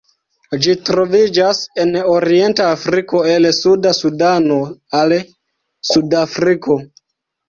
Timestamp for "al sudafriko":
5.01-6.79